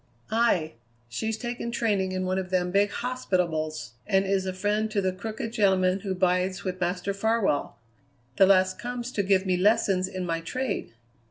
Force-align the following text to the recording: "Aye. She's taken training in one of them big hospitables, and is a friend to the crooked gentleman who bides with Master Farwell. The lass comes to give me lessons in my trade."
"Aye. 0.31 0.73
She's 1.09 1.37
taken 1.37 1.69
training 1.69 2.11
in 2.11 2.25
one 2.25 2.39
of 2.39 2.49
them 2.49 2.71
big 2.71 2.89
hospitables, 2.89 3.91
and 4.07 4.25
is 4.25 4.47
a 4.47 4.51
friend 4.51 4.89
to 4.89 4.99
the 4.99 5.13
crooked 5.13 5.53
gentleman 5.53 5.99
who 5.99 6.15
bides 6.15 6.63
with 6.63 6.81
Master 6.81 7.13
Farwell. 7.13 7.77
The 8.37 8.47
lass 8.47 8.73
comes 8.73 9.11
to 9.11 9.21
give 9.21 9.45
me 9.45 9.57
lessons 9.57 10.07
in 10.07 10.25
my 10.25 10.39
trade." 10.41 10.95